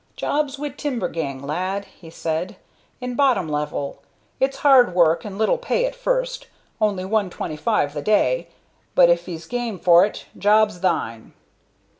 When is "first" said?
5.93-6.47